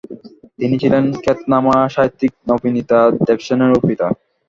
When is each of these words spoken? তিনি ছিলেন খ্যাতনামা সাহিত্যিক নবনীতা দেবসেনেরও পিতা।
তিনি 0.59 0.75
ছিলেন 0.83 1.03
খ্যাতনামা 1.23 1.75
সাহিত্যিক 1.95 2.31
নবনীতা 2.47 2.99
দেবসেনেরও 3.27 3.79
পিতা। 3.87 4.07